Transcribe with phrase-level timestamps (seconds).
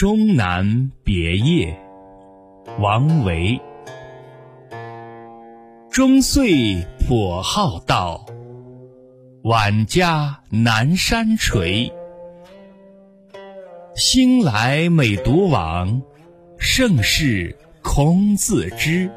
[0.00, 1.76] 终南别业，
[2.78, 3.60] 王维。
[5.90, 8.24] 终岁颇好道，
[9.42, 11.90] 晚家南山陲。
[13.96, 16.00] 兴来每独往，
[16.58, 19.10] 胜事空自知。